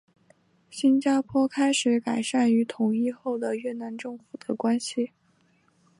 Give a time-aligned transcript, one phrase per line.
[0.71, 5.11] 新加坡开始改善与统一后的越南政府的关系。